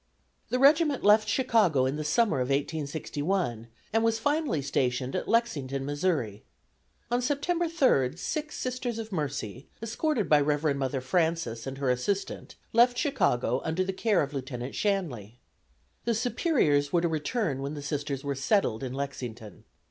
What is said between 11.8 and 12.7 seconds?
assistant,